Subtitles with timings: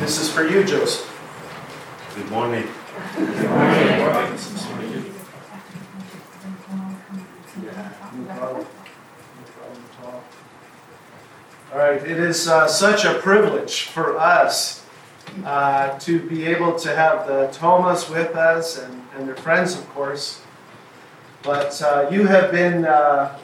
[0.00, 1.06] This is for you, Joseph.
[2.16, 2.66] Good morning.
[3.14, 4.38] Good morning.
[11.70, 14.84] All right, it is uh, such a privilege for us
[15.44, 19.86] uh, to be able to have the Thomas with us and, and their friends, of
[19.90, 20.40] course.
[21.42, 23.38] But uh, you have been uh,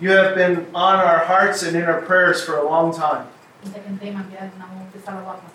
[0.00, 3.28] you have been on our hearts and in our prayers for a long time,
[5.07, 5.49] انت كنت دايما بقلبنا وفي صلواتنا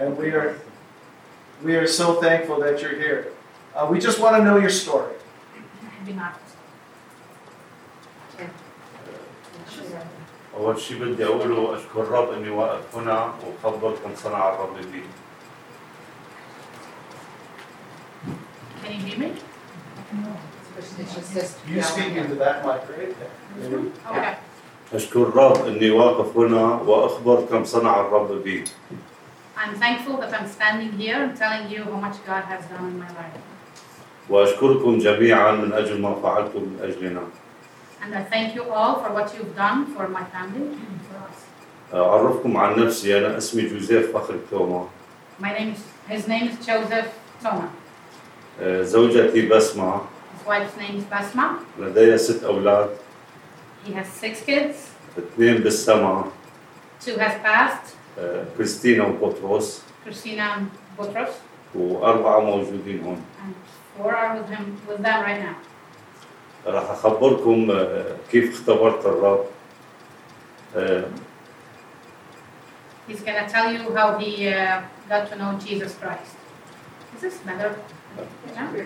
[0.00, 0.56] and we are
[1.62, 3.28] we are so thankful that you're here.
[3.74, 5.14] Uh, we just want to know your story.
[5.98, 6.36] حابين نعرف
[10.56, 15.02] أول شيء بدي أقوله أشكر الرب إني واقف هنا وخبر كم صنع الرب بي.
[18.84, 19.32] Can you hear me?
[21.68, 23.80] You speak into that mic right there.
[24.10, 24.36] Okay.
[24.93, 28.63] أشكر الرب إني واقف هنا وأخبر كم صنع الرب بي.
[29.57, 32.99] I'm thankful that I'm standing here and telling you how much God has done in
[32.99, 33.41] my life.
[34.29, 37.21] وأشكركم جميعا من أجل ما فعلتم من أجلنا.
[38.01, 41.45] And I thank you all for what you've done for my family and for us.
[41.93, 44.87] أعرفكم عن نفسي أنا اسمي جوزيف فخر توما.
[45.39, 47.07] My name is, his name is Joseph
[47.43, 47.69] Toma.
[48.63, 50.01] زوجتي بسمة
[50.37, 51.59] His wife's name is Basma.
[51.79, 52.89] لدي ست أولاد
[53.85, 54.75] He has six kids.
[55.17, 56.25] اثنين بالسما
[57.05, 57.95] Two has passed,
[58.57, 60.69] كريستينا وبطرس Christina and
[61.01, 61.29] Butros,
[61.75, 63.21] وأربعة موجودين هون.
[63.45, 63.53] and
[63.97, 65.55] four are with him with them right now.
[66.67, 69.45] راح أخبركم آه، كيف اختبرت الرب
[70.75, 71.03] آه،
[73.09, 76.35] He's gonna tell you how he uh, got to know Jesus Christ.
[77.15, 77.75] Is this better?
[78.51, 78.85] Okay.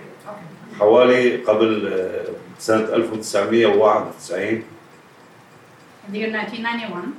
[0.80, 2.26] حوالي قبل آه،
[2.60, 4.64] سنة 1991 In
[6.12, 7.14] the year 1991,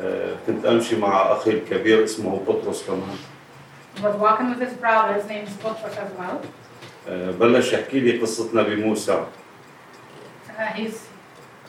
[0.00, 3.16] آه، كنت أمشي مع أخي الكبير اسمه بطرس كمان
[3.96, 6.38] he was walking with his brother, his name is Butros as well.
[7.08, 9.24] آه، بلش يحكي لي قصة نبي موسى
[10.58, 10.96] Uh, he's,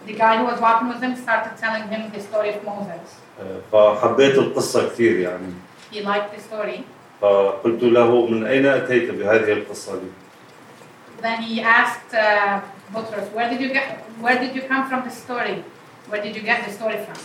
[0.06, 3.08] the guy who was walking with him started telling him the story of Moses.
[3.42, 5.54] آه، فحبيت القصة كثير يعني
[5.92, 6.80] He liked the story.
[7.22, 10.08] فقلت له من أين أتيت بهذه القصة دي؟
[11.22, 12.62] Then he asked uh,
[12.94, 13.86] Butros, where did you get,
[14.22, 15.64] where did you come from the story?
[16.11, 17.17] Where did you get the story from?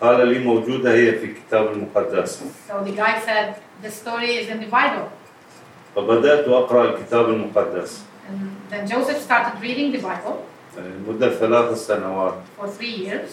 [0.00, 4.60] فقال لي موجودة هي في الكتاب المقدس So the guy said, the story is in
[4.60, 5.08] the Bible.
[5.96, 10.34] فبدأت أقرأ الكتاب المقدس And then Joseph started reading the Bible
[10.78, 13.30] آه، مدة ثلاث سنوات for three years.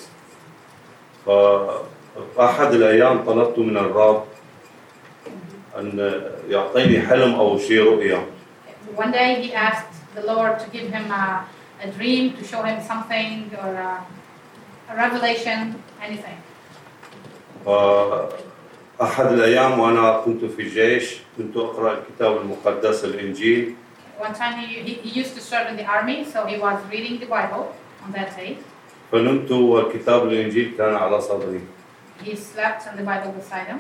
[1.26, 4.24] فأحد الأيام طلبت من الرب
[5.78, 8.26] أن يعطيني حلم أو شيء رؤية
[8.98, 11.46] One day he asked the Lord to give him a,
[11.82, 14.04] a dream, to show him something or a,
[14.90, 16.38] a revelation, anything.
[17.66, 23.76] فأحد الأيام وأنا كنت في الجيش كنت أقرأ الكتاب المقدس الإنجيل
[24.20, 27.20] One time he, he, he used to serve in the army, so he was reading
[27.20, 27.74] the Bible
[28.06, 28.58] on that day.
[29.12, 31.62] فنمت والكتاب الإنجيل كان على صدري
[32.24, 33.80] He slept and the Bible beside him.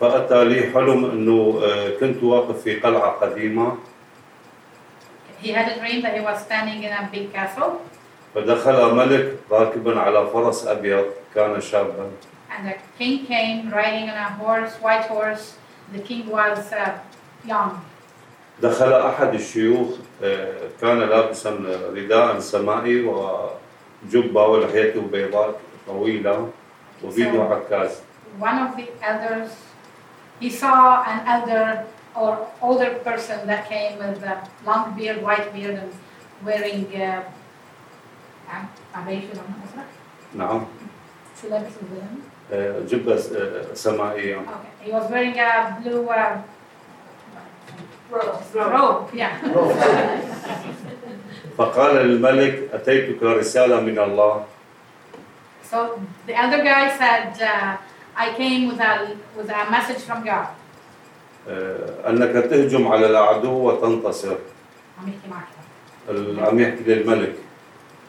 [0.00, 1.60] فأتى لي حلم أنه
[2.00, 3.76] كنت واقف في قلعة قديمة
[5.42, 7.80] He had a dream that he was standing in a big castle
[8.35, 12.09] فدخل ملك راكبا على فرس أبيض كان شابا
[12.59, 15.55] and a king came riding on a horse, white horse.
[15.93, 16.99] The king was uh,
[17.45, 17.81] young.
[18.61, 19.87] دخل أحد الشيوخ
[20.81, 21.49] كان لابسا
[21.93, 26.49] رداء سمائي وجبة ولحيته بيضاء طويلة
[27.03, 28.01] وبيده عكاز
[28.39, 29.51] One of the elders,
[30.39, 31.85] he saw an elder
[32.15, 35.91] or older person that came with a long beard, white beard, and
[36.45, 37.23] wearing uh,
[38.95, 39.21] عباية؟
[40.35, 40.65] نعم
[41.41, 43.17] شو لابس الزلمة؟ جبة
[43.73, 46.37] سمائية Okay, he was wearing a blue uh,
[48.55, 49.13] robe.
[49.13, 49.33] Yeah.
[51.57, 54.43] فقال للملك أتيتك رسالة من الله
[55.71, 57.77] So the elder guy said, uh,
[58.17, 60.47] I came with a with a message from God.
[62.07, 64.37] أنك تهجم على العدو وتنتصر
[65.01, 66.47] عم يحكي معك.
[66.49, 67.35] عم يحكي للملك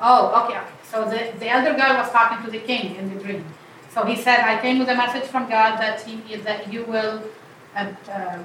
[0.02, 0.76] Oh, okay, okay.
[0.92, 3.46] So the, the elder guy was talking to the king in the dream.
[3.94, 7.24] So he said, I came with a message from God that he, that you will
[7.76, 8.40] uh, uh,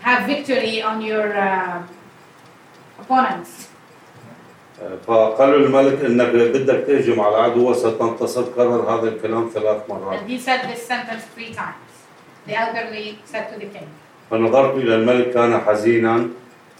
[0.00, 1.82] have victory on your uh,
[2.98, 3.68] opponents.
[5.06, 10.38] فقالوا الملك انك بدك تهجم على العدو وستنتصر كرر هذا الكلام ثلاث مرات And he
[10.38, 11.80] said this sentence three times.
[12.46, 13.88] The elderly said to the king.
[14.30, 16.28] فنظرت الى الملك كان حزينا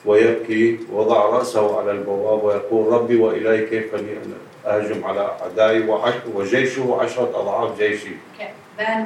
[0.06, 4.33] ويبكي وضع راسه على البواب ويقول ربي والي كيف لي ان
[4.65, 5.88] اهجم على اعدائي
[6.36, 8.09] وجيشه عشره اضعاف جيشي.
[8.39, 8.51] Okay.
[8.77, 9.06] Then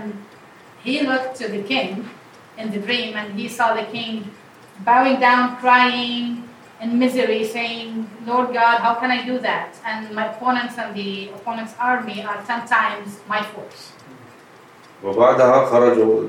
[0.85, 2.09] he looked to the king
[2.61, 4.13] in the dream and he saw the king
[4.85, 6.25] bowing down, crying
[6.83, 7.89] in misery, saying,
[8.31, 9.69] Lord God, how can I do that?
[9.89, 13.83] And my opponents and the opponent's army are 10 times my force.
[15.03, 16.27] وبعدها خرجوا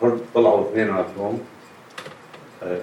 [0.00, 1.51] خرج- طلعوا اثنيناتهم آه،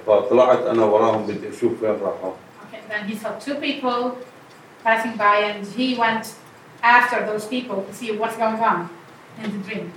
[0.08, 2.32] فطلعت أنا وراهم بدي أشوف وين راحوا.
[2.64, 4.18] Okay, then he saw two people
[4.84, 6.26] passing by and he went
[6.84, 8.90] after those people to see what's going on
[9.44, 9.92] in the dream.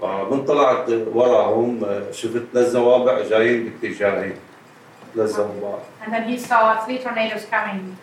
[0.00, 4.32] فمن طلعت وراهم شفت ثلاث زوابع جايين باتجاهي
[5.14, 5.78] ثلاث زوابع.
[6.04, 7.96] And then he saw three tornadoes coming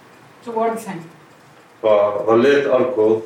[0.46, 1.00] towards him.
[1.84, 3.22] فظليت أركض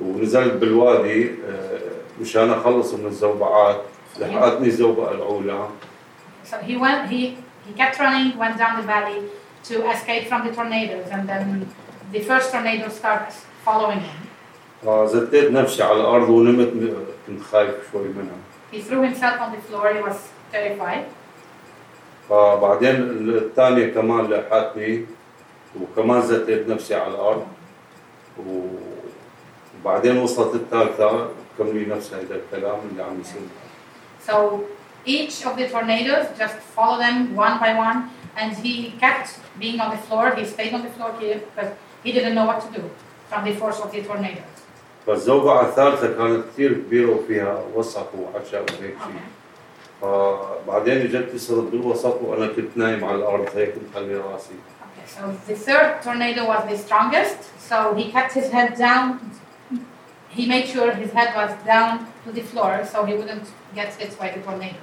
[0.00, 1.80] ونزلت بالوادي آه،
[2.20, 3.80] مشان أخلص من الزوبعات.
[4.20, 5.68] لحقتني الزوبعة الأولى.
[6.51, 7.21] So he went, he,
[7.67, 9.19] he kept running, went down the valley
[9.69, 11.67] to escape from the tornadoes, and then
[12.11, 13.35] the first tornado starts
[13.65, 14.19] following him.
[14.85, 18.37] فزتيت نفسي على الارض ونمت م- كنت خايف شوي منها
[18.71, 20.17] He threw himself on the floor, he was
[20.53, 21.03] terrified.
[22.29, 22.95] فبعدين
[23.29, 25.05] الثانية كمان لحقتني
[25.81, 27.47] وكمان زتيت نفسي على الأرض
[28.47, 28.61] و-
[29.81, 33.41] وبعدين وصلت الثالثة كملي نفس هذا الكلام اللي عم يصير
[34.27, 34.59] So
[35.05, 39.89] each of the tornadoes just follow them one by one, and he kept being on
[39.91, 40.35] the floor.
[40.35, 41.71] He stayed on the floor here because
[42.03, 42.89] he didn't know what to do
[43.29, 44.43] from the force of the tornadoes.
[45.07, 49.37] فالزوبعة الثالثة كانت كثير كبيرة وفيها وسخ وعشاء وهيك شيء Okay.
[50.01, 55.55] فبعدين اجت صرت بالوسط وانا كنت نايم على الارض هيك مخلي راسي Okay, so the
[55.55, 57.37] third tornado was the strongest,
[57.69, 59.19] so he kept his head down.
[60.29, 64.11] He made sure his head was down to the floor so he wouldn't get hit
[64.19, 64.77] by the tornado.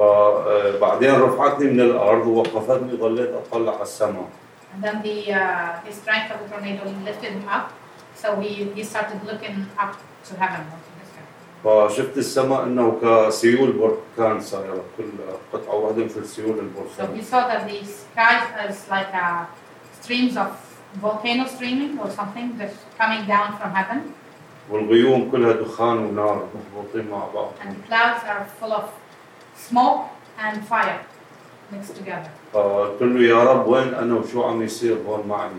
[0.00, 4.28] فبعدين رفعتني من الأرض ووقفتني ظليت اطلع على السماء
[4.72, 7.72] And then the, uh, the strength of the tornado lifted him up,
[8.14, 9.92] so he, he started looking up
[10.28, 10.64] to heaven.
[11.64, 15.10] فشفت السماء انه كسيول بركان صايره كل
[15.52, 19.44] قطعه واحدة مثل سيول So البركان he saw that the sky is like uh,
[20.00, 20.48] streams of
[21.02, 24.00] volcano streaming or something that's coming down from heaven,
[24.70, 28.84] والغيوم كلها دخان ونار مربوطين مع بعض and the clouds are full of
[29.59, 30.01] smoke
[30.39, 30.99] and fire
[31.71, 32.29] mixed together.
[32.53, 35.49] فقلت له يا رب وين انا وشو عم يصير هون معي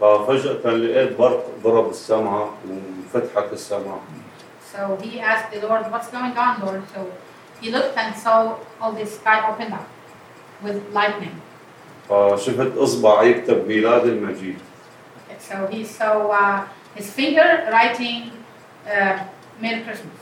[0.00, 4.00] ففجأة لقيت برق ضرب السماء وانفتحت السماء
[4.72, 6.82] So he asked the Lord, What's going on, Lord?
[6.94, 7.00] So
[7.60, 9.88] he looked and saw all the sky opened up
[10.62, 11.40] with lightning.
[12.08, 14.58] فشفت اصبع يكتب ميلاد المجيد
[15.28, 18.30] Okay, so he saw uh, his finger writing
[18.86, 19.24] uh,
[19.60, 20.19] Merry Christmas.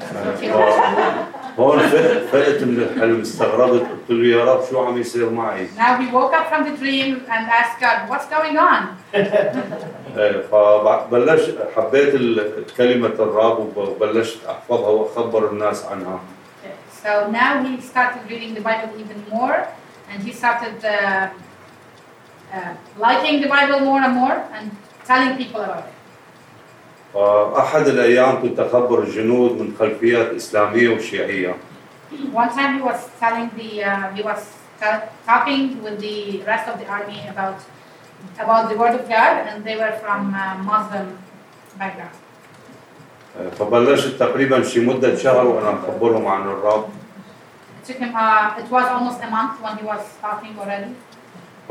[0.00, 1.24] That's what he wrote.
[1.58, 5.96] هون فقت فقت من الحلم استغربت قلت له يا رب شو عم يصير معي Now
[6.00, 8.82] he woke up from the dream and asked God, What's going on?
[10.16, 11.42] إيه، فبلش
[11.76, 16.18] حبيت ال- كلمة الرب وبلشت أحفظها وأخبر الناس عنها
[16.64, 16.72] Okay,
[17.04, 19.56] So now he started reading the Bible even more
[20.10, 21.28] and he started uh,
[22.54, 24.70] uh, liking the Bible more and more and
[25.10, 25.92] telling people about it.
[27.13, 31.55] فأحد الأيام كنت أخبر الجنود من خلفيات إسلامية وشيعية
[32.33, 34.41] One time he was telling the, uh, he was
[34.79, 37.59] ta- talking with the rest of the army about,
[38.39, 41.17] about the Word of God and they were from uh, Muslim
[41.79, 42.15] background.
[43.39, 46.89] إيه، فبلشت تقريبا شي مدة شهر وأنا أخبرهم عن الرب
[47.83, 50.91] It took him, uh, it was almost a month when he was talking already.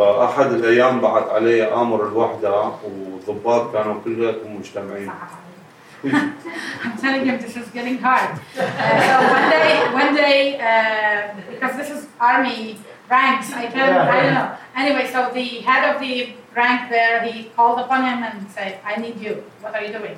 [0.00, 5.10] فأحد الأيام بعت علي آمر الوحدة وضباط كانوا كلهم مجتمعين
[6.84, 8.30] I'm telling him this is getting hard.
[8.56, 9.70] Uh, so one day,
[10.02, 10.38] one day,
[10.70, 12.78] uh, because this is army
[13.10, 14.48] ranks, I can I don't know.
[14.82, 16.14] Anyway, so the head of the
[16.56, 19.34] rank there, he called upon him and said, "I need you.
[19.60, 20.16] What are you doing?"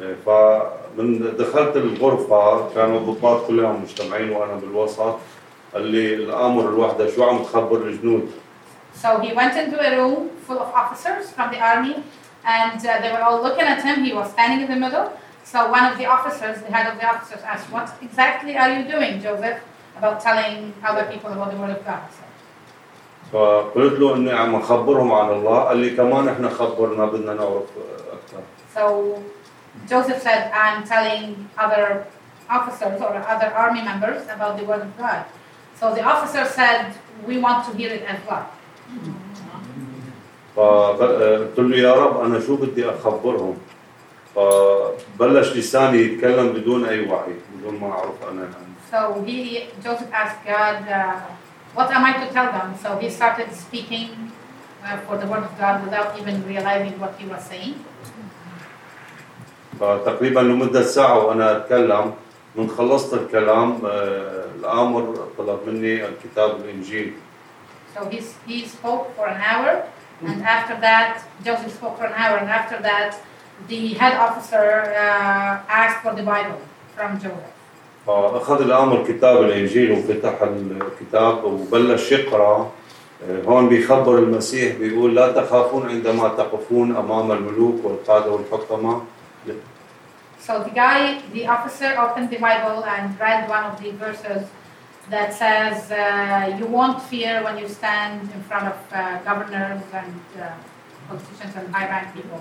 [0.00, 5.18] إيه، فمن دخلت الغرفة كانوا الضباط كلهم مجتمعين وأنا بالوسط
[5.74, 8.30] قال لي الآمر الوحدة شو عم تخبر الجنود
[8.93, 12.03] So he went into a room full of officers from the army,
[12.43, 14.03] and uh, they were all looking at him.
[14.03, 15.07] He was standing in the middle.
[15.43, 18.83] So one of the officers, the head of the officers, asked, "What exactly are you
[18.93, 19.59] doing, Joseph,
[19.97, 22.23] about telling other people about the word of God?" So,
[23.33, 27.69] فقلت له اني عم اخبرهم عن الله قال لي كمان احنا خبرنا بدنا نعرف
[28.13, 28.41] اكثر
[28.75, 28.83] so
[29.89, 32.07] Joseph said, "I'm telling other
[32.49, 35.25] officers or other army members about the word of God."
[35.79, 36.93] So the officer said,
[37.27, 38.47] "We want to hear it as well."
[40.56, 43.56] فقلت له يا رب أنا شو بدي أخبرهم
[44.34, 48.72] فبلش لساني يتكلم بدون أي وعي بدون ما أعرف أنا يعني.
[48.92, 51.20] So he, Joseph asked God, uh,
[51.74, 52.76] what am I to tell them?
[52.82, 54.30] So he started speaking
[54.84, 57.74] uh, for the word of God without even realizing what he was saying.
[59.80, 62.12] فتقريبا لمدة ساعة وأنا أتكلم
[62.56, 67.12] من خلصت الكلام آه، الآمر طلب مني الكتاب الإنجيل
[67.94, 69.84] So he, he spoke for an hour,
[70.24, 73.18] and after that, Joseph spoke for an hour, and after that,
[73.68, 76.60] the head officer uh, asked for the Bible
[76.96, 77.52] from Joseph.
[78.06, 82.70] فأخذ الآمر كتاب الإنجيل وفتح الكتاب وبلش يقرأ
[83.30, 89.00] آه، هون بيخبر المسيح بيقول لا تخافون عندما تقفون أمام الملوك والقادة والحكماء
[90.40, 94.42] So the guy, the officer, opened the Bible and read one of the verses
[95.13, 100.15] that says, uh, "You won't fear when you stand in front of uh, governors and
[100.35, 100.43] uh,
[101.09, 102.39] politicians and high-rank people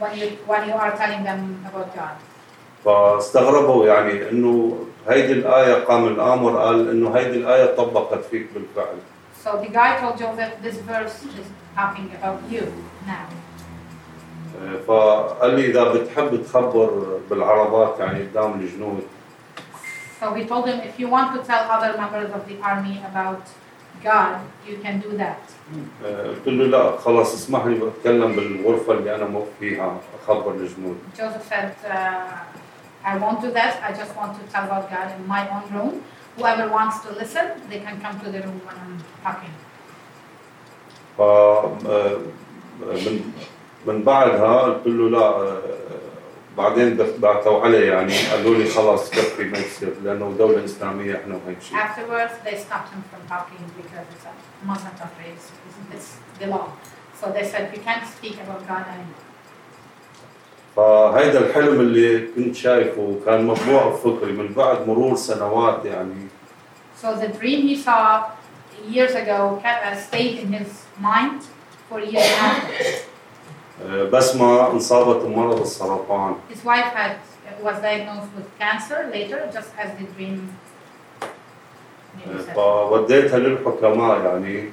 [0.00, 1.40] when you when you are telling them
[1.70, 2.16] about God."
[2.84, 4.78] فاستغربوا يعني انه
[5.08, 8.96] هيدي الآية قام الآمر قال انه هيدي الآية طبقت فيك بالفعل
[9.44, 12.62] So the guy told Joseph, "This verse is talking about you
[13.06, 13.26] now."
[14.62, 19.02] آه، فقال لي اذا بتحب تخبر بالعربات يعني قدام الجنود
[20.22, 23.42] So he told him, "If you want to tell other members of the army about
[24.08, 24.34] God,
[24.68, 25.42] you can do that."
[26.04, 29.96] آه، قلت له لا خلص اسمح لي بتكلم بالغرفة اللي أنا موقف فيها
[30.28, 33.74] أخبر الجنود Joseph said, uh, I won't do that.
[33.88, 35.92] I just want to tell about God in my own room.
[36.38, 39.54] Whoever wants to listen, they can come to the room when I'm talking.
[41.18, 42.18] ف آه،
[42.80, 43.32] من
[43.86, 45.62] من بعدها قلت له لا آه،
[46.57, 51.61] بعدين بعتوا علي يعني قالوا لي خلص كفي ما يصير لأنه دولة إسلامية إحنا وهيك
[51.61, 55.27] شيء Afterwards, they stopped him from talking because it's a Muslim country.
[55.35, 55.51] It's,
[55.95, 56.67] it's the law.
[57.19, 59.23] So they said, you can't speak about God anymore.
[60.75, 66.27] فهيدا الحلم اللي كنت شايفه كان مطبوع بفكري من بعد مرور سنوات يعني
[67.01, 68.31] So the dream he saw
[68.87, 71.41] years ago uh, stayed in his mind
[71.89, 73.12] for years after.
[73.81, 77.11] آه، بس ما انصابت بمرض السرطان His wife had
[77.63, 80.39] was diagnosed with cancer later, just as the dream.
[82.55, 84.69] فوديتها للحكماء يعني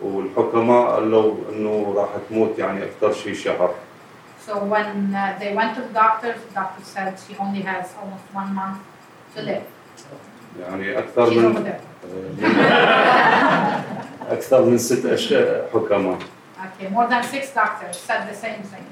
[0.00, 3.70] والحكماء قالوا انه راح تموت يعني أكثر شيء شهر
[4.48, 8.26] So when uh, they went to the doctors, the doctor said she only has almost
[8.32, 8.78] one month
[9.34, 9.66] to live.
[10.60, 11.80] يعني over من there.
[12.38, 12.54] من-
[14.30, 16.18] أكثر من ست اشياء حكماء
[16.75, 18.85] Okay, more than six doctors said the same thing.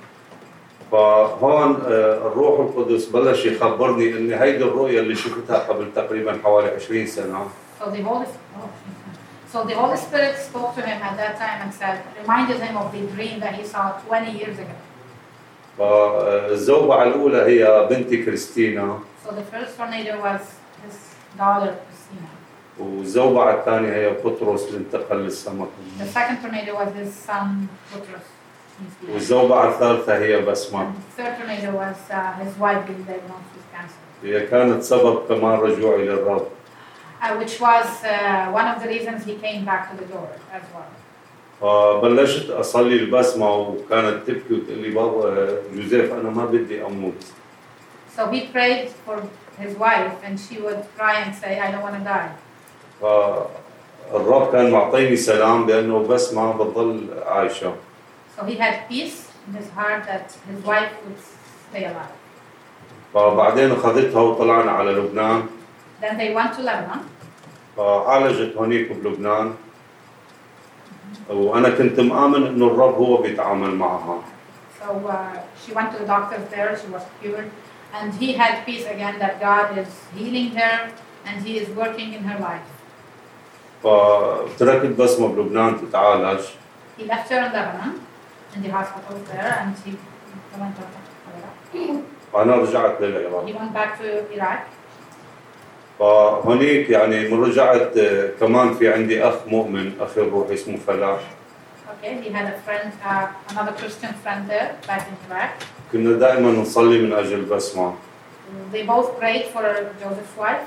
[0.92, 7.08] فهون آه، الروح القدس بلش يخبرني ان هيدي الرؤيه اللي شفتها قبل تقريبا حوالي 20
[7.08, 7.48] سنه
[7.80, 8.70] So the Holy oh,
[9.54, 12.92] so the Holy Spirit spoke to him at that time and said, reminded him of
[12.92, 14.76] the dream that he saw 20 years ago.
[15.78, 20.42] فالزوبعه الاولى هي بنتي كريستينا So the first tornado was
[20.84, 20.96] his
[21.38, 22.30] daughter Christina.
[22.79, 29.69] والزوبعه الثانية هي بطرس اللي انتقل للسماء The second tornado was his son the- والزوبعه
[29.69, 30.55] الثالثه هي And the
[31.17, 34.01] third tornado was uh, his wife being diagnosed with cancer.
[34.25, 36.47] هي كانت سبب كمان رجوعي للرب
[37.23, 40.63] uh, which was uh, one of the reasons he came back to the door as
[40.75, 40.91] well.
[41.61, 47.25] فبلشت اصلي البسمه وكانت تبكي وتقول لي بابا جوزيف أنا ما بدي أموت
[48.17, 49.17] So he prayed for
[49.59, 52.31] his wife, and she would cry and say, "I don't want to die."
[53.03, 57.73] فالرب كان معطيني سلام بانه بسمه بتضل عايشه
[58.37, 61.19] So he had peace in his heart that his wife would
[61.71, 62.15] stay alive.
[63.15, 65.47] فبعدين اخذتها وطلعنا على لبنان
[66.01, 67.01] Then they went to Lebanon.
[67.77, 69.55] فعالجت هونيك بلبنان
[71.31, 74.19] وأنا كنت مآمن انه الرب هو بيتعامل معها
[74.81, 76.79] So uh, she went to the doctors there.
[76.81, 77.51] She was cured,
[77.95, 80.91] and he had peace again that God is healing her
[81.27, 82.69] and He is working in her life.
[83.85, 86.41] فتركت بسمه بلبنان تتعالج
[86.99, 87.93] He left her in Lebanon,
[88.57, 89.91] in the hospital there, and he
[90.61, 90.85] went to
[92.33, 94.61] وأنا رجعت للعراق He went back to Iraq.
[95.99, 101.21] فهونيك يعني من رجعت آه، كمان في عندي اخ مؤمن أخي الروحي اسمه فلاح
[101.89, 105.51] Okay, he had a friend, uh, another Christian friend there back in Iraq.
[105.93, 107.95] كنا دائما نصلي من أجل بسمه
[108.73, 109.63] They both prayed for
[110.03, 110.67] Joseph's wife.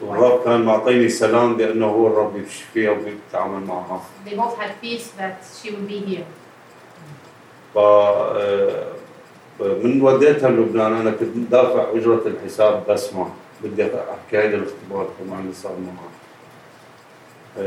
[0.00, 5.36] والرب كان معطيني سلام بانه هو الرب يشفيها وبيتعامل معها They both had peace that
[5.62, 6.26] she would be here.
[7.74, 8.86] ف آه،
[9.60, 13.28] من وديتها لبنان أنا كنت دافع أجرة الحساب بسمه
[13.64, 16.08] بدي أحكي هيدا الاختبار كمان اللي صار معها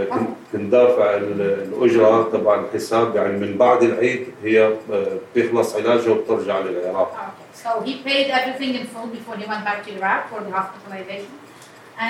[0.01, 5.75] آه، كنت كنت دافع ال- الأجرة تبع الحساب يعني من بعد العيد هي آه، بيخلص
[5.75, 7.31] علاجها وبترجع للعراق.
[7.63, 11.31] So he paid everything in full before he went back to Iraq for the hospitalization.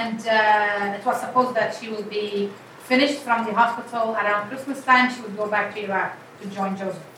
[0.00, 2.50] And uh, it was supposed that she will be
[2.90, 5.06] finished from the hospital around Christmas time.
[5.12, 7.10] She would go back to Iraq to join Joseph.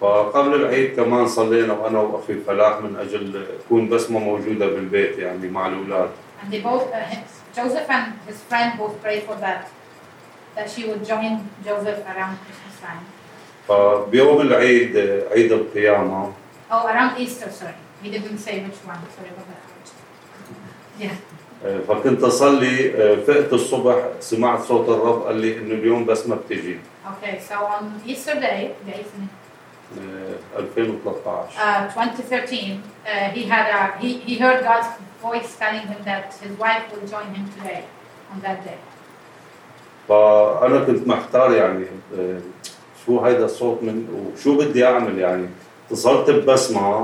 [0.00, 5.66] فقبل العيد كمان صلينا وانا واخي فلاح من اجل تكون بسمه موجوده بالبيت يعني مع
[5.66, 6.10] الاولاد
[6.42, 6.98] And they both, uh,
[7.56, 9.70] Joseph and his friend both prayed for that,
[10.56, 13.04] that she would join Joseph around Christmas time.
[13.68, 14.96] فبيوم العيد
[15.32, 16.32] عيد القيامه
[16.70, 17.74] Oh, around Easter, sorry.
[18.02, 18.98] He didn't say which one.
[19.16, 19.62] Sorry about that.
[20.98, 21.14] Yeah.
[21.87, 22.91] فكنت أصلي
[23.27, 26.77] فقت الصبح سمعت صوت الرب قال لي إنه اليوم بسمة بتجي.
[27.05, 29.39] Okay, so on Easter Day, the 8th,
[29.99, 34.87] آه، 2013 uh, 2013, uh, he had a, he, he heard God's
[35.21, 37.83] voice telling him that his wife will join him today
[38.33, 38.77] on that day.
[40.09, 41.85] فأنا كنت محتار يعني
[42.17, 42.39] آه،
[43.05, 45.47] شو هيدا الصوت من وشو بدي أعمل يعني.
[45.91, 46.99] اتصلت ببسمة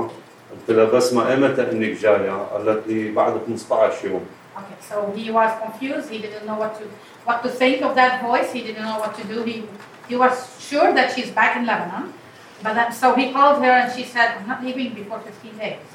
[0.50, 4.26] قلت لها بسمة إيمتى إنك جاية؟ قالت لي بعد 15 يوم.
[4.59, 6.09] Okay, so he was confused.
[6.09, 6.85] He didn't know what to
[7.25, 8.51] what to think of that voice.
[8.51, 9.43] He didn't know what to do.
[9.43, 9.63] He
[10.09, 12.13] he was sure that she's back in Lebanon,
[12.63, 15.87] but then, so he called her and she said, "I'm not leaving before 15 days."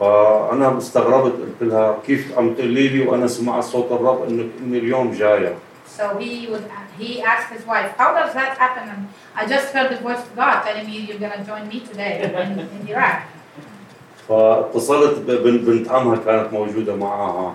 [0.00, 5.10] فانا استغربت قلت لها كيف عم تقولي لي وانا سمعت صوت الرب انك اني اليوم
[5.10, 5.54] جايه
[5.98, 9.02] So he would he asked his wife, "How does that happen?" And
[9.34, 12.58] I just heard the voice of God telling me you're gonna join me today in,
[12.74, 13.22] in Iraq.
[14.29, 17.53] فاتصلت بنت عمها كانت موجوده معها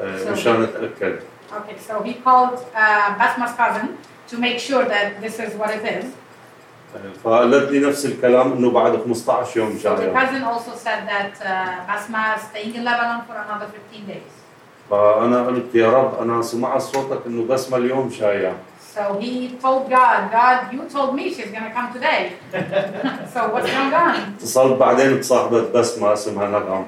[0.00, 1.18] آه، مشان اتاكد
[1.50, 3.86] Okay, so he called uh, Basma's cousin
[4.30, 6.04] to make sure that this is what it is.
[6.96, 11.34] آه، فقالت لي نفس الكلام انه بعد 15 يوم So the cousin also said that
[11.40, 14.32] uh, Basma is staying in Lebanon for another 15 days.
[14.90, 18.56] فانا قلت يا رب أنا سمعت صوتك انه بسمه اليوم جاية
[18.98, 19.32] So he
[19.64, 22.20] told God, God, you told me she's going to come today.
[23.34, 24.34] so what's going on?
[24.40, 26.84] اتصلت بعدين بصاحبة بسمة اسمها نغم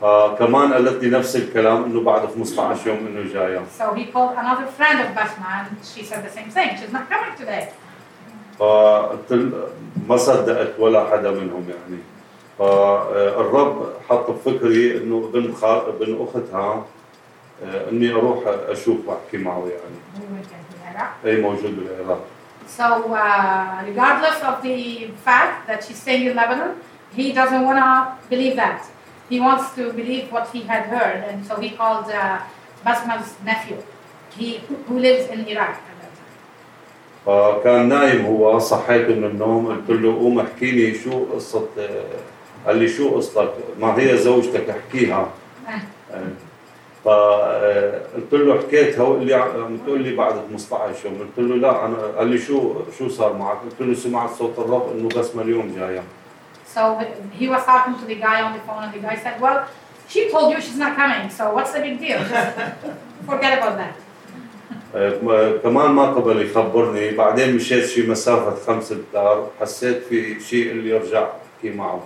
[0.00, 4.66] فكمان قالت لي نفس الكلام إنه بعد 15 يوم إنه جاية So he called another
[4.78, 6.76] friend of Basma and she said the same thing.
[6.80, 7.68] She's not coming today.
[8.58, 9.52] فقلت ل-
[10.08, 12.00] ما صدقت ولا حدا منهم يعني
[12.58, 16.84] فالرب حط بفكري إنه ابن خال ابن أختها
[17.64, 18.38] آه، إني أروح
[18.68, 19.96] أشوف وأحكي معه يعني
[20.92, 21.26] Iraq.
[21.26, 22.20] اي موجود بالعراق
[22.78, 24.78] So uh, regardless of the
[25.28, 26.72] fact that she's staying in Lebanon,
[27.18, 27.90] he doesn't want to
[28.32, 28.80] believe that.
[29.30, 32.38] He wants to believe what he had heard, and so he called uh,
[32.84, 33.78] Basma's nephew,
[34.36, 34.48] he
[34.88, 36.32] who lives in Iraq at that time.
[37.26, 42.04] فكان نايم هو صحيته من النوم قلت له قوم احكي لي شو قصه آه،
[42.66, 45.28] قال لي شو قصتك ما هي زوجتك احكيها
[47.06, 51.96] فقلت له حكيتها وقال لي عم تقول لي بعد 15 يوم قلت له لا أنا
[52.18, 56.02] قال لي شو شو صار معك؟ قلت له سمعت صوت الرب إنه بسمه اليوم جاية
[56.74, 56.98] So
[57.40, 59.58] he was talking to the guy on the phone, and the guy said, "Well,
[60.12, 62.20] she told you she's not coming, so what's the big deal?
[62.32, 62.50] Just
[63.30, 63.94] forget about that."
[64.94, 70.96] آه، كمان ما قبل يخبرني بعدين مشيت شي مسافة خمس امتار حسيت في شيء اللي
[70.96, 72.02] ارجع احكي معه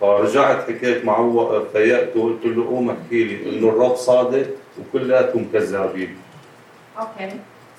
[0.00, 4.46] فرجعت حكيت معه فيقت وقلت له قوم احكي لي انه الرب صادق
[4.78, 6.16] وكلياتهم كذابين
[6.98, 7.30] Okay.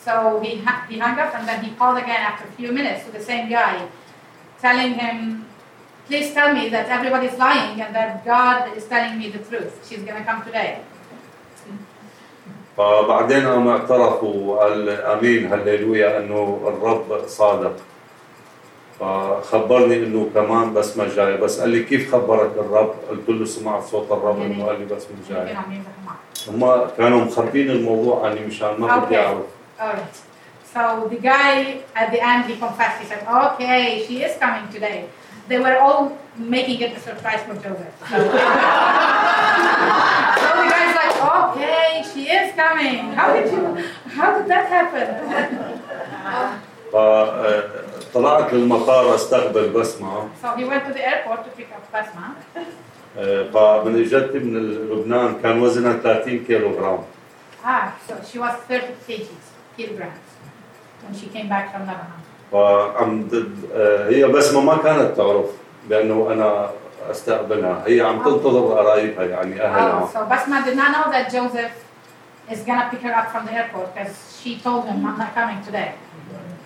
[0.06, 0.52] So he
[0.90, 3.46] he hung up, and then he called again after a few minutes to the same
[3.50, 3.76] guy,
[4.66, 5.18] telling him,
[6.08, 9.74] "Please tell me that everybody's lying and that God is telling me the truth.
[9.88, 10.72] She's gonna come today."
[12.78, 17.76] فبعدين قام اعترف وقال امين هللويا انه الرب صادق
[19.00, 24.12] فخبرني انه كمان بسمه جاية بس قال لي كيف خبرك الرب؟ قلت له سمعت صوت
[24.12, 25.58] الرب انه قال لي بسمه جاية
[26.48, 29.18] هم كانوا مخبين الموضوع عني مشان ما بدي.
[29.20, 29.38] اعرف.
[30.74, 31.54] So the guy
[31.96, 32.98] at the end he confessed.
[33.02, 35.00] He said, "Okay, she is coming today."
[35.50, 36.04] They were all
[36.56, 37.96] making it a surprise for Joseph.
[38.10, 38.18] So,
[40.42, 42.98] so the guy's like, "Okay, she is coming.
[43.18, 43.62] How did you?
[44.16, 45.08] How did that happen?"
[48.18, 52.58] فطلعت للمطار استقبل بسمه So he went to the airport to pick up Basma.
[53.18, 54.58] آه، فمن اجت من
[54.92, 57.00] لبنان كان وزنها 30 كيلو جرام
[57.66, 59.46] Ah, so she was 30 kgs,
[59.78, 60.28] kilograms,
[61.04, 62.22] when she came back from Lebanon.
[62.52, 63.28] فعم
[63.76, 65.46] آه، هي بسمه ما كانت تعرف
[65.90, 66.70] بانه أنا
[67.12, 71.74] استقبلها هي عم تنتظر قرايبها يعني اهلها Oh, so Basma did not know that Joseph
[72.54, 75.60] is gonna pick her up from the airport because she told him, "I'm not coming
[75.68, 75.92] today."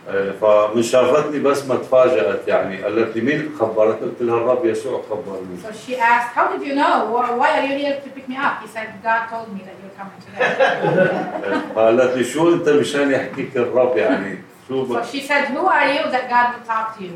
[0.10, 5.02] آه، فمن شافتني بس ما تفاجأت يعني قالت لي مين خبرك؟ قلت لها الرب يسوع
[5.10, 7.12] خبرني So she asked, How did you know?
[7.42, 8.62] Why are you here to pick me up?
[8.62, 10.42] He said, God told me that you're coming today.
[10.42, 15.88] آه، فقالت لي شو انت مشان يحكيك الرب يعني شو so she said, Who are
[15.94, 17.14] you that God will talk to you?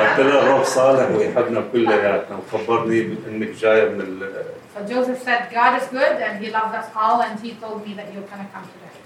[0.00, 4.44] قلت لها الرب صالح ويحبنا كلياتنا وخبرني انك جاية من ال...
[4.76, 7.94] So Joseph said, God is good and he loves us all and he told me
[7.94, 9.05] that you're going to come today.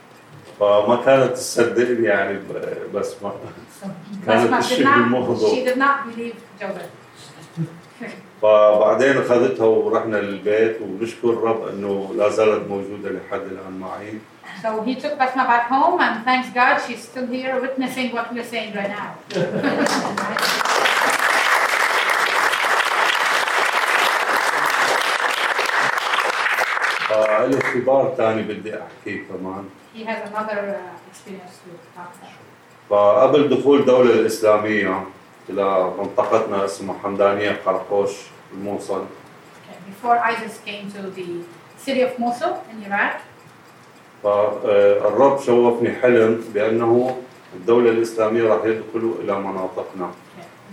[0.61, 2.39] فما كانت تصدقني يعني
[2.95, 3.33] بس ما
[4.27, 6.91] كانت تشبه not, الموضوع she did not believe Joseph.
[8.43, 14.19] فبعدين أخذتها ورحنا للبيت ونشكر الرب إنه لا زالت موجودة لحد الآن معي
[14.63, 18.45] So he took Basma back home, and thanks God she's still here witnessing what we're
[18.45, 19.11] saying right now.
[27.09, 32.39] فالي اختبار ثاني بدي أحكيه كمان He has another uh, experience to talk about.
[32.91, 35.05] فقبل دخول الدولة الإسلامية
[35.49, 38.11] إلى منطقتنا اسمها حمدانية قرقوش
[38.53, 41.45] الموصل Okay, Before ISIS came to the
[41.79, 43.21] city of Mosul in Iraq,
[44.23, 47.17] فالرب شوفني حلم بأنه
[47.57, 50.11] الدولة الإسلامية راح يدخلوا إلى مناطقنا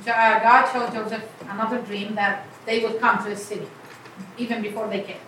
[0.07, 3.67] uh, God showed Joseph another dream that they would come to his city,
[4.37, 5.26] even before they came.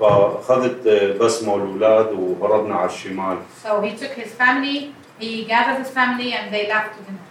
[0.00, 0.88] فأخذت
[1.20, 6.54] بسمة والأولاد وهربنا على الشمال So he took his family, he gathered his family, and
[6.54, 7.30] they left to the north.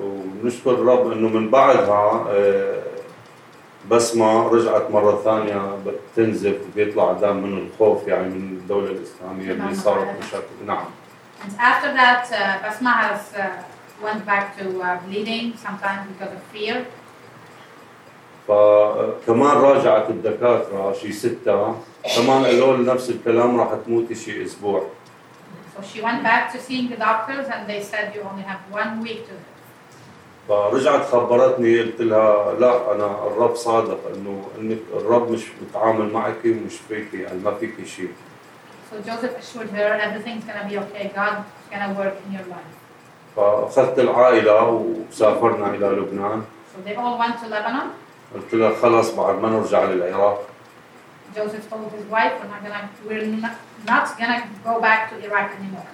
[0.00, 2.82] ونشكر الرب إنه من بعدها آه،
[3.90, 5.78] بسمة رجعت مرة ثانية
[6.16, 10.84] تنزف وبيطلع دم من الخوف يعني من الدولة الإسلامية اللي صارت مشاكل نعم
[11.40, 13.62] And after that, uh, Basma has uh,
[14.02, 16.84] went back to uh, bleeding, sometimes because of fear.
[18.48, 21.74] فكمان راجعت الدكاترة شي ستة
[22.16, 24.82] كمان قالوا لي نفس الكلام راح تموتي شي أسبوع
[25.76, 29.00] So she went back to seeing the doctors, and they said you only have one
[29.00, 29.54] week to live.
[30.48, 36.76] فرجعت خبرتني قلت لها لا أنا الرب صادق إنه إنك الرب مش متعامل معك ومش
[36.88, 38.08] فيكي يعني ما فيكي شيء
[38.90, 41.12] So Joseph assured her everything's gonna be okay.
[41.16, 42.74] God's gonna work in your life.
[43.36, 46.42] فأخذت العائلة وسافرنا إلى لبنان
[46.74, 47.88] So they all went to Lebanon.
[48.34, 50.38] قلت لها خلص بعد ما نرجع للعراق
[51.36, 55.48] Joseph told his wife, "We're not gonna, we're not, not gonna go back to Iraq
[55.60, 55.88] anymore."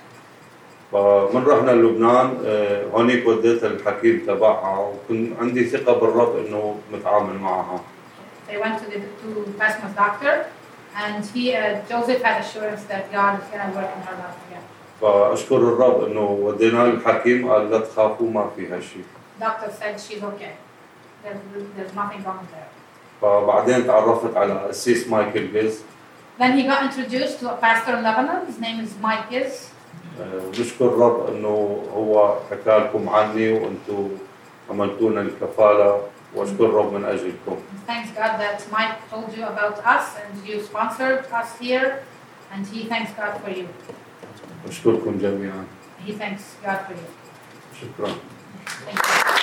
[0.93, 7.81] فمن رحنا لبنان آه، هونيك وديتها الحكيم تبعها وكنت عندي ثقة بالرب إنه متعامل معها
[8.49, 10.35] They went to the to Basma's doctor,
[11.05, 14.63] and he uh, Joseph had assurance that God is gonna work in her life again.
[15.01, 19.05] فأشكر الرب إنه وديناها للحكيم قال لا تخافوا ما فيها شيء
[19.41, 20.53] Doctor said she's okay.
[21.24, 21.38] There's,
[21.76, 22.70] there's nothing wrong there.
[23.22, 25.82] فبعدين تعرفت على قسيس مايكل جيز
[26.40, 28.46] Then he got introduced to a pastor in Lebanon.
[28.48, 29.70] His name is Mike Giz.
[30.22, 34.10] آه، ونشكر الرب إنه هو حكى لكم عني وأنتم
[34.70, 36.02] عملتونا الكفالة
[36.36, 41.26] وأشكر الرب من أجلكم Thanks God that Mike told you about us and you sponsored
[41.42, 42.04] us here,
[42.54, 43.66] and he thanks God for you.
[44.68, 45.66] أشكركم جميعا
[46.06, 47.08] He thanks God for you.
[47.82, 48.14] شكرا
[48.86, 49.43] Thank you.